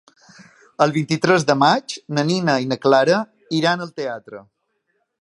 [0.85, 3.23] El vint-i-tres de maig na Nina i na Clara
[3.63, 4.47] iran al teatre.